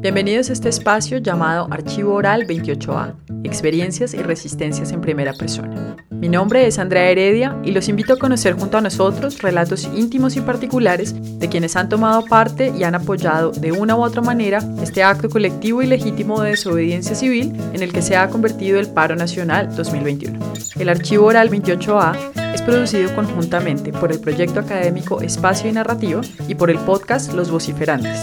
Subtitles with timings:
[0.00, 5.96] Bienvenidos a este espacio llamado Archivo Oral 28A, Experiencias y Resistencias en Primera Persona.
[6.14, 10.36] Mi nombre es Andrea Heredia y los invito a conocer junto a nosotros relatos íntimos
[10.36, 14.60] y particulares de quienes han tomado parte y han apoyado de una u otra manera
[14.82, 18.88] este acto colectivo y legítimo de desobediencia civil en el que se ha convertido el
[18.88, 20.38] paro nacional 2021.
[20.78, 26.54] El Archivo Oral 28A es producido conjuntamente por el proyecto académico Espacio y Narrativa y
[26.54, 28.18] por el podcast Los Vociferantes.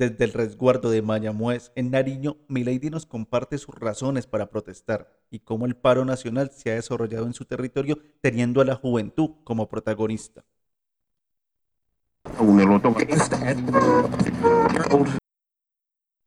[0.00, 5.40] Desde el resguardo de Mayagüez, en Nariño, Milady nos comparte sus razones para protestar y
[5.40, 9.68] cómo el paro nacional se ha desarrollado en su territorio teniendo a la juventud como
[9.68, 10.42] protagonista.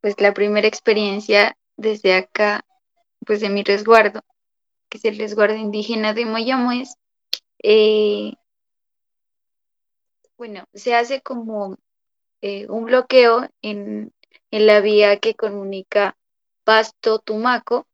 [0.01, 2.63] Pues la primera experiencia desde acá,
[3.25, 4.21] pues de mi resguardo,
[4.87, 6.89] que es el resguardo indígena de Mayagüez,
[7.63, 8.33] eh,
[10.37, 11.79] bueno, se hace como
[12.45, 14.11] eh, un bloqueo en,
[14.51, 16.17] la vía que comunica
[16.65, 17.87] Pasto-Tumaco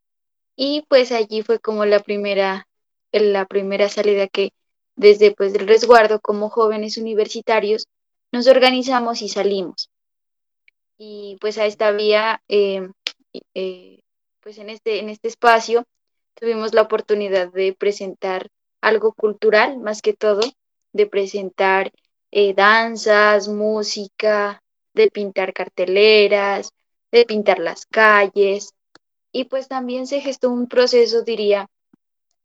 [0.55, 2.67] y pues allí fue como la primera,
[3.11, 4.52] la primera salida que
[4.95, 7.86] desde pues del resguardo como jóvenes universitarios
[8.31, 9.92] nos organizamos y salimos.
[10.97, 12.89] Y pues a esta vía, eh,
[13.53, 14.00] eh,
[14.39, 15.86] pues en este, en este espacio
[16.33, 18.50] tuvimos la oportunidad de presentar
[18.81, 20.42] algo cultural, más que todo,
[20.92, 21.92] de presentar
[22.32, 24.62] eh, danzas, música,
[24.94, 26.72] de pintar carteleras,
[27.12, 28.74] de pintar las calles.
[29.32, 31.68] Y pues también se gestó un proceso, diría,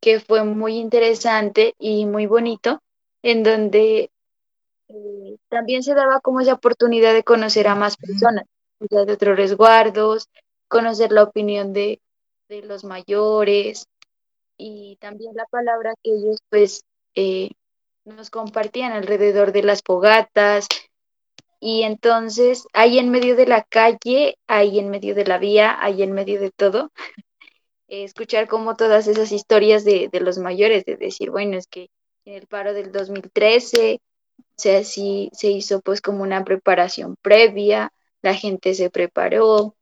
[0.01, 2.81] que fue muy interesante y muy bonito,
[3.23, 4.11] en donde
[4.89, 8.45] eh, también se daba como esa oportunidad de conocer a más personas,
[8.81, 10.29] de otros resguardos,
[10.69, 12.01] conocer la opinión de,
[12.49, 13.87] de los mayores
[14.59, 17.51] y también la palabra que ellos pues eh,
[18.05, 20.69] nos compartían alrededor de las fogatas.
[21.61, 26.03] Y entonces ahí en medio de la calle, ahí en medio de la vía, ahí
[26.03, 26.93] en medio de todo,
[27.89, 31.91] escuchar como todas esas historias de, los mayores, de decir, bueno, es que
[32.27, 34.01] en el paro del 2013
[34.57, 39.75] se, así, se hizo pues como una preparación previa, la gente se preparó,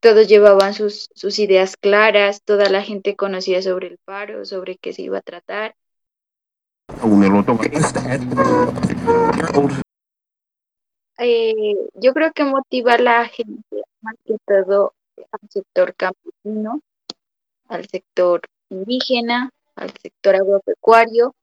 [0.00, 4.92] todos llevaban sus, sus ideas claras, toda la gente conocía sobre el paro, sobre qué
[4.92, 5.74] se iba a tratar
[11.18, 14.94] eh, yo creo que motiva a la gente, más que todo
[15.32, 16.80] al sector campesino,
[17.68, 21.34] al sector indígena, al sector agropecuario.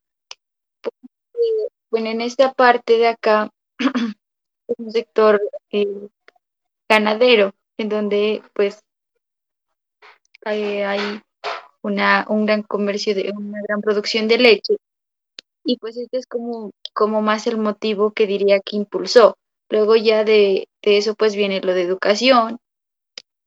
[1.91, 3.51] bueno, en esta parte de acá
[4.67, 5.41] es un sector
[5.71, 6.07] eh,
[6.89, 8.81] ganadero, en donde pues
[10.45, 11.21] eh, hay
[11.81, 14.77] una, un gran comercio de una gran producción de leche
[15.65, 19.37] y pues este es como, como más el motivo que diría que impulsó.
[19.69, 22.59] Luego ya de, eso pues viene lo de educación,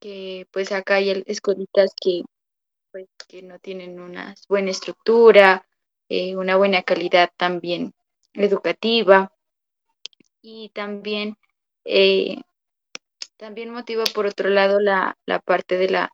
[0.00, 2.22] que pues acá hay escuelitas que,
[2.90, 5.66] pues, que no tienen una buena estructura,
[6.08, 7.94] eh, una buena calidad también
[8.34, 9.32] educativa
[10.42, 11.36] y también,
[11.84, 12.38] eh,
[13.36, 16.12] también motiva por otro lado la, la parte de la,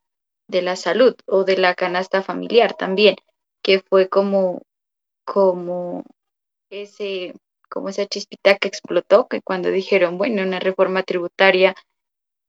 [0.49, 3.17] de la salud o de la canasta familiar también,
[3.63, 4.63] que fue como
[5.25, 6.05] como
[6.71, 7.35] ese,
[7.69, 11.75] como esa chispita que explotó, que cuando dijeron, bueno, una reforma tributaria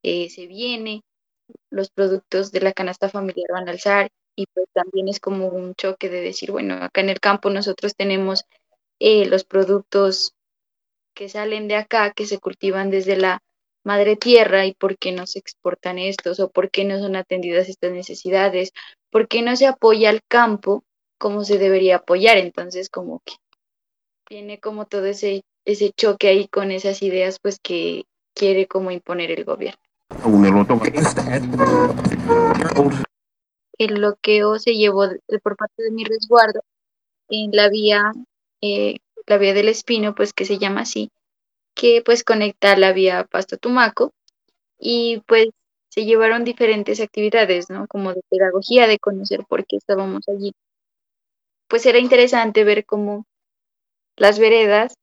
[0.03, 1.01] eh, se viene,
[1.69, 5.75] los productos de la canasta familiar van a alzar y pues también es como un
[5.75, 8.45] choque de decir, bueno, acá en el campo nosotros tenemos
[8.99, 10.33] eh, los productos
[11.15, 13.39] que salen de acá, que se cultivan desde la
[13.83, 17.69] madre tierra y por qué no se exportan estos o por qué no son atendidas
[17.69, 18.71] estas necesidades,
[19.11, 20.83] por qué no se apoya al campo
[21.17, 22.37] cómo se debería apoyar.
[22.37, 23.33] Entonces, como que
[24.29, 29.31] viene como todo ese, ese choque ahí con esas ideas, pues que quiere como imponer
[29.31, 29.79] el gobierno.
[33.77, 35.09] El bloqueo se llevó
[35.43, 36.61] por parte de mi resguardo
[37.29, 38.11] en la vía,
[38.61, 41.11] eh, la vía del Espino, pues que se llama así,
[41.73, 44.13] que pues conecta la vía Pasto Tumaco
[44.79, 45.49] y pues
[45.89, 47.87] se llevaron diferentes actividades, ¿no?
[47.87, 50.53] Como de pedagogía, de conocer por qué estábamos allí
[51.67, 53.25] pues era interesante ver cómo
[54.15, 54.95] las veredas,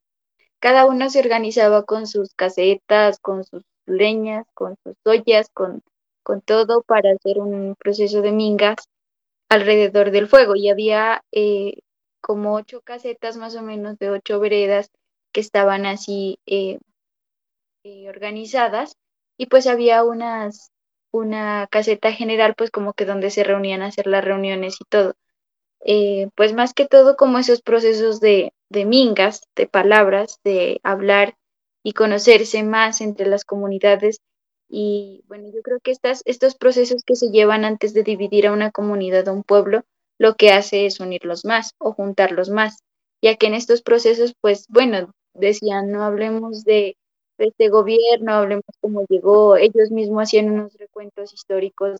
[0.60, 5.82] cada uno se organizaba con sus casetas, con sus leñas, con sus ollas, con,
[6.22, 8.76] con todo para hacer un proceso de mingas
[9.48, 10.54] alrededor del fuego.
[10.56, 11.80] Y había eh,
[12.20, 14.90] como ocho casetas más o menos de ocho veredas
[15.32, 16.78] que estaban así eh,
[17.84, 18.94] eh, organizadas
[19.36, 20.70] y pues había unas
[21.12, 25.14] una caseta general pues como que donde se reunían a hacer las reuniones y todo
[25.84, 31.34] eh, pues más que todo como esos procesos de, de mingas, de palabras, de hablar
[31.82, 34.20] y conocerse más entre las comunidades.
[34.68, 38.52] Y bueno, yo creo que estas, estos procesos que se llevan antes de dividir a
[38.52, 39.82] una comunidad o un pueblo,
[40.18, 42.78] lo que hace es unirlos más o juntarlos más,
[43.22, 46.96] ya que en estos procesos, pues bueno, decían, no hablemos de,
[47.38, 51.98] de este gobierno, hablemos cómo llegó, ellos mismos hacían unos recuentos históricos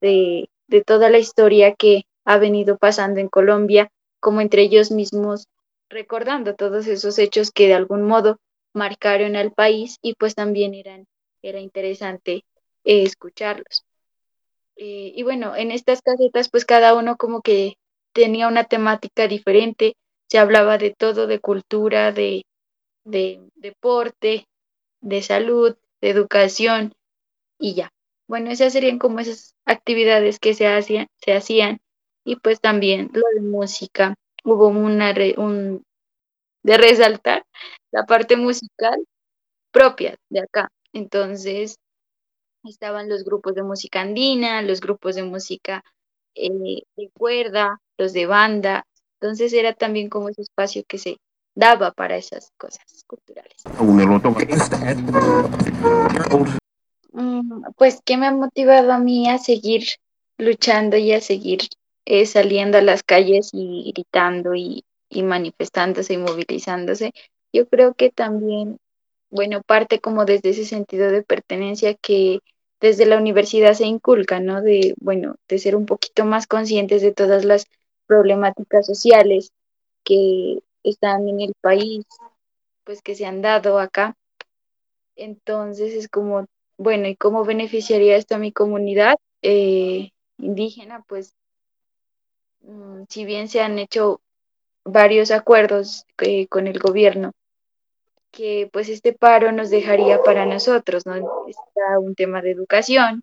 [0.00, 5.46] de, de toda la historia que ha venido pasando en Colombia, como entre ellos mismos
[5.88, 8.38] recordando todos esos hechos que de algún modo
[8.72, 11.06] marcaron al país y pues también eran,
[11.42, 12.44] era interesante
[12.84, 13.84] eh, escucharlos.
[14.76, 17.74] Eh, y bueno, en estas casetas pues cada uno como que
[18.12, 19.96] tenía una temática diferente,
[20.28, 22.44] se hablaba de todo, de cultura, de,
[23.04, 24.46] de deporte,
[25.00, 26.94] de salud, de educación
[27.58, 27.92] y ya.
[28.32, 31.82] Bueno, esas serían como esas actividades que se hacían, se hacían
[32.24, 34.14] y pues también lo de música.
[34.42, 35.84] Hubo una re, un,
[36.62, 37.44] de resaltar
[37.90, 39.04] la parte musical
[39.70, 40.70] propia de acá.
[40.94, 41.76] Entonces,
[42.64, 45.84] estaban los grupos de música andina, los grupos de música
[46.34, 48.86] eh, de cuerda, los de banda.
[49.20, 51.18] Entonces era también como ese espacio que se
[51.54, 53.62] daba para esas cosas culturales.
[57.12, 59.84] Mm, pues, ¿qué me ha motivado a mí a seguir
[60.38, 61.60] luchando y a seguir
[62.06, 67.12] eh, saliendo a las calles y gritando y, y manifestándose y movilizándose?
[67.52, 68.78] Yo creo que también,
[69.30, 72.40] bueno, parte como desde ese sentido de pertenencia que
[72.80, 74.62] desde la universidad se inculca, ¿no?
[74.62, 77.66] De, bueno, de ser un poquito más conscientes de todas las
[78.06, 79.52] problemáticas sociales
[80.04, 82.04] que están en el país,
[82.84, 84.16] pues que se han dado acá.
[85.16, 86.46] Entonces es como,
[86.82, 91.04] bueno, ¿y cómo beneficiaría esto a mi comunidad eh, indígena?
[91.06, 91.34] Pues
[92.62, 94.20] mm, si bien se han hecho
[94.84, 97.32] varios acuerdos eh, con el gobierno,
[98.32, 101.14] que pues este paro nos dejaría para nosotros, ¿no?
[101.46, 103.22] Está un tema de educación,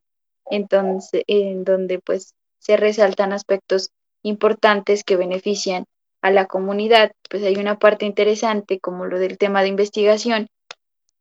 [0.50, 3.92] entonces, en donde pues se resaltan aspectos
[4.24, 5.86] importantes que benefician
[6.22, 10.48] a la comunidad, pues hay una parte interesante como lo del tema de investigación,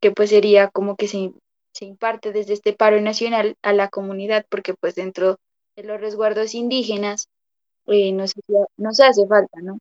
[0.00, 1.32] que pues sería como que se,
[1.78, 5.38] se imparte desde este paro nacional a la comunidad, porque pues dentro
[5.76, 7.28] de los resguardos indígenas
[7.86, 8.34] eh, nos,
[8.76, 9.78] nos hace falta, ¿no?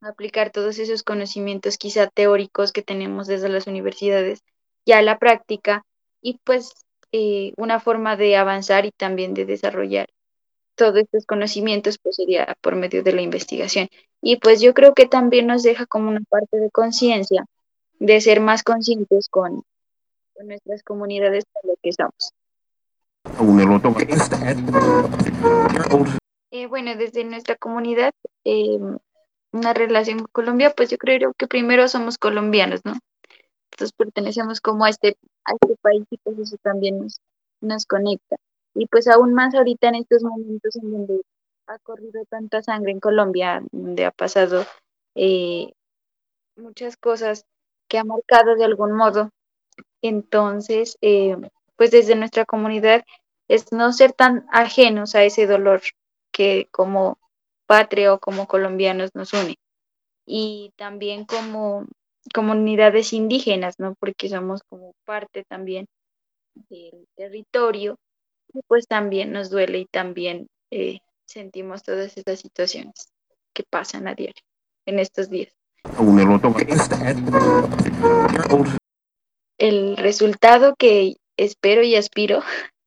[0.00, 4.40] Aplicar todos esos conocimientos quizá teóricos que tenemos desde las universidades
[4.86, 5.84] ya a la práctica
[6.22, 6.72] y pues
[7.12, 10.08] eh, una forma de avanzar y también de desarrollar
[10.76, 13.88] todos estos conocimientos pues sería por medio de la investigación.
[14.22, 17.44] Y pues yo creo que también nos deja como una parte de conciencia,
[17.98, 19.64] de ser más conscientes con,
[20.44, 22.32] nuestras comunidades de lo que estamos.
[26.50, 28.12] Eh, bueno, desde nuestra comunidad,
[28.44, 28.78] eh,
[29.52, 32.94] una relación con Colombia, pues yo creo que primero somos colombianos, ¿no?
[33.72, 37.20] Entonces pertenecemos como a este, a este país y pues eso también nos,
[37.60, 38.36] nos conecta.
[38.74, 41.20] Y pues aún más ahorita en estos momentos en donde
[41.66, 44.64] ha corrido tanta sangre en Colombia, donde ha pasado
[45.14, 45.72] eh,
[46.56, 47.44] muchas cosas
[47.88, 49.30] que ha marcado de algún modo.
[50.02, 51.36] Entonces, eh,
[51.76, 53.04] pues desde nuestra comunidad
[53.48, 55.82] es no ser tan ajenos a ese dolor
[56.32, 57.18] que como
[57.66, 59.56] patria o como colombianos nos une.
[60.26, 61.86] Y también como
[62.34, 63.94] comunidades indígenas, ¿no?
[63.98, 65.86] Porque somos como parte también
[66.68, 67.98] del territorio
[68.66, 73.10] pues también nos duele y también eh, sentimos todas estas situaciones
[73.52, 74.42] que pasan a diario
[74.86, 75.52] en estos días.
[79.60, 82.42] El resultado que espero y aspiro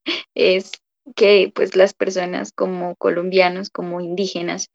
[0.35, 0.71] es
[1.15, 4.69] que pues las personas como colombianos, como indígenas,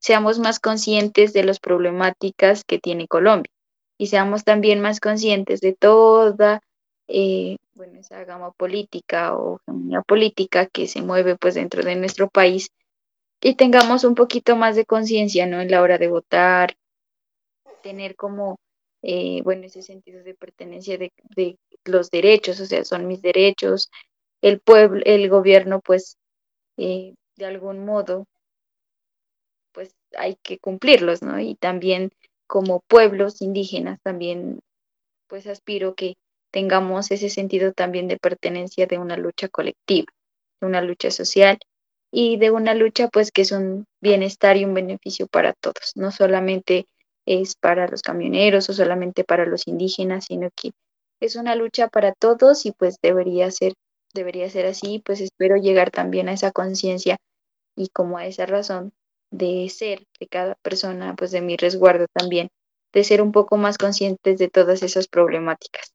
[0.00, 3.52] seamos más conscientes de las problemáticas que tiene Colombia
[3.98, 6.60] y seamos también más conscientes de toda
[7.08, 9.60] eh, bueno, esa gama política o
[10.06, 12.70] política que se mueve pues dentro de nuestro país
[13.42, 15.60] y tengamos un poquito más de conciencia, ¿no?
[15.60, 16.74] En la hora de votar,
[17.82, 18.56] tener como,
[19.02, 23.90] eh, bueno, ese sentido de pertenencia de, de, los derechos, o sea, son mis derechos,
[24.42, 26.16] el pueblo, el gobierno, pues,
[26.76, 28.26] eh, de algún modo,
[29.72, 31.40] pues hay que cumplirlos, ¿no?
[31.40, 32.10] Y también
[32.46, 34.60] como pueblos indígenas, también,
[35.28, 36.14] pues aspiro que
[36.52, 40.12] tengamos ese sentido también de pertenencia de una lucha colectiva,
[40.60, 41.58] de una lucha social
[42.12, 46.12] y de una lucha pues que es un bienestar y un beneficio para todos, no
[46.12, 46.86] solamente
[47.26, 50.72] es para los camioneros o solamente para los indígenas, sino que
[51.20, 53.74] es una lucha para todos y pues debería ser
[54.14, 57.16] debería ser así, pues espero llegar también a esa conciencia
[57.76, 58.92] y como a esa razón
[59.30, 62.48] de ser de cada persona, pues de mi resguardo también,
[62.92, 65.94] de ser un poco más conscientes de todas esas problemáticas.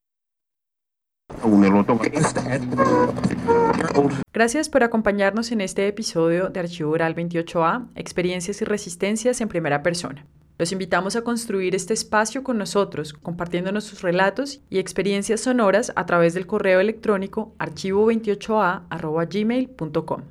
[4.33, 9.83] Gracias por acompañarnos en este episodio de Archivo Oral 28A, Experiencias y Resistencias en Primera
[9.83, 10.25] Persona.
[10.57, 16.07] Los invitamos a construir este espacio con nosotros, compartiéndonos sus relatos y experiencias sonoras a
[16.07, 20.21] través del correo electrónico archivo28a.gmail.com.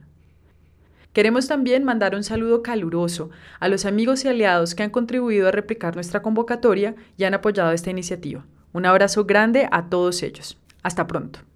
[1.12, 3.30] Queremos también mandar un saludo caluroso
[3.60, 7.72] a los amigos y aliados que han contribuido a replicar nuestra convocatoria y han apoyado
[7.72, 8.44] esta iniciativa.
[8.72, 10.58] Un abrazo grande a todos ellos.
[10.82, 11.46] Hasta pronto.